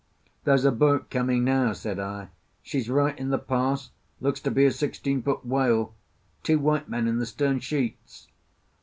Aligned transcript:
"There's 0.45 0.65
a 0.65 0.71
boat 0.71 1.11
coming 1.11 1.43
now," 1.43 1.73
said 1.73 1.99
I. 1.99 2.29
"She's 2.63 2.89
right 2.89 3.15
in 3.19 3.29
the 3.29 3.37
pass; 3.37 3.91
looks 4.19 4.39
to 4.39 4.49
be 4.49 4.65
a 4.65 4.71
sixteen 4.71 5.21
foot 5.21 5.45
whale; 5.45 5.93
two 6.41 6.57
white 6.57 6.89
men 6.89 7.07
in 7.07 7.19
the 7.19 7.27
stern 7.27 7.59
sheets." 7.59 8.27